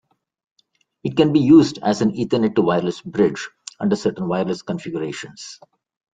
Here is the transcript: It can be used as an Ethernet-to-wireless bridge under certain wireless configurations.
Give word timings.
It 1.03 1.15
can 1.15 1.31
be 1.31 1.41
used 1.41 1.77
as 1.83 2.01
an 2.01 2.09
Ethernet-to-wireless 2.15 3.03
bridge 3.03 3.51
under 3.79 3.95
certain 3.95 4.27
wireless 4.27 4.63
configurations. 4.63 5.59